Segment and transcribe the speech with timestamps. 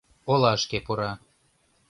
[0.31, 1.11] Олашке пура.